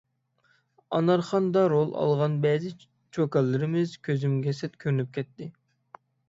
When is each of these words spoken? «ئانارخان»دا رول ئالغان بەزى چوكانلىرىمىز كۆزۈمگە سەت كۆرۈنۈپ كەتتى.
«ئانارخان»دا 0.95 1.65
رول 1.73 1.91
ئالغان 1.99 2.37
بەزى 2.45 2.71
چوكانلىرىمىز 3.19 3.95
كۆزۈمگە 4.09 4.55
سەت 4.63 4.81
كۆرۈنۈپ 4.87 5.13
كەتتى. 5.21 5.53